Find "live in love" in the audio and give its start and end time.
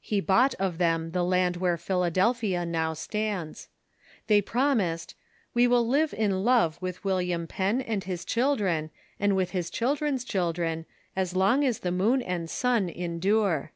5.86-6.80